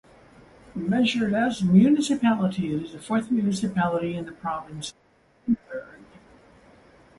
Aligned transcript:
Measured 0.73 1.31
as 1.35 1.61
municipality, 1.61 2.73
it 2.73 2.81
is 2.85 2.91
the 2.93 2.97
fourth 2.99 3.29
municipality 3.29 4.15
in 4.15 4.25
the 4.25 4.31
province 4.31 4.95
of 5.47 5.55
Limburg. 5.69 5.99